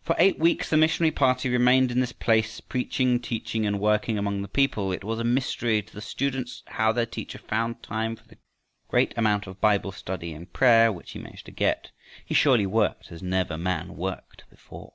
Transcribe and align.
For 0.00 0.16
eight 0.18 0.38
weeks 0.38 0.70
the 0.70 0.78
missionary 0.78 1.10
party 1.10 1.50
remained 1.50 1.90
in 1.90 2.00
this 2.00 2.12
place, 2.12 2.62
preaching, 2.62 3.20
teaching, 3.20 3.66
and 3.66 3.78
working 3.78 4.16
among 4.16 4.40
the 4.40 4.48
people. 4.48 4.90
It 4.90 5.04
was 5.04 5.20
a 5.20 5.22
mystery 5.22 5.82
to 5.82 5.92
the 5.92 6.00
students 6.00 6.62
how 6.68 6.92
their 6.92 7.04
teacher 7.04 7.36
found 7.36 7.82
time 7.82 8.16
for 8.16 8.26
the 8.26 8.38
great 8.88 9.12
amount 9.18 9.46
of 9.46 9.60
Bible 9.60 9.92
study 9.92 10.32
and 10.32 10.50
prayer 10.50 10.90
which 10.90 11.10
he 11.10 11.18
managed 11.18 11.44
to 11.44 11.52
get. 11.52 11.90
He 12.24 12.32
surely 12.32 12.64
worked 12.64 13.12
as 13.12 13.22
never 13.22 13.58
man 13.58 13.98
worked 13.98 14.48
before. 14.48 14.94